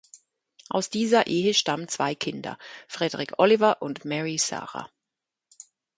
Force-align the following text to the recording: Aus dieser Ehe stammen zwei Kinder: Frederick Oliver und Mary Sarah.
Aus 0.67 0.89
dieser 0.89 1.27
Ehe 1.27 1.53
stammen 1.53 1.87
zwei 1.87 2.15
Kinder: 2.15 2.57
Frederick 2.87 3.37
Oliver 3.37 3.83
und 3.83 4.03
Mary 4.03 4.39
Sarah. 4.39 4.89